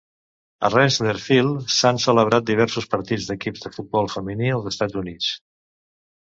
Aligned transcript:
A 0.69 0.69
Rentschler 0.77 1.13
Field 1.25 1.59
s"han 1.73 2.01
celebrat 2.07 2.49
diversos 2.49 2.89
partits 2.95 3.29
d"equips 3.29 3.69
de 3.69 3.73
futbol 3.79 4.13
femení 4.17 4.53
als 4.57 4.69
Estats 4.75 5.01
Units. 5.07 5.33